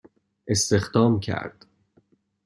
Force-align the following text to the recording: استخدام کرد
استخدام 0.47 1.19
کرد 1.19 1.65